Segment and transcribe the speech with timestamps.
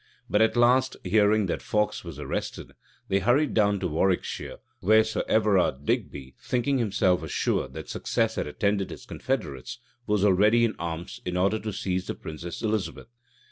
[0.19, 2.71] [*] But at last, hearing that Fawkes was arrested,
[3.07, 8.47] they hurried down to Warwickshire; where Sir Everard Digby, thinking himself assured that success had
[8.47, 9.77] attended his confederates,
[10.07, 13.09] was already in arms, in order to seize the princess Elizabeth.